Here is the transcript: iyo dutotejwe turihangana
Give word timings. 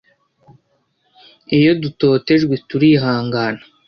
iyo 1.57 1.71
dutotejwe 1.81 2.55
turihangana 2.69 3.61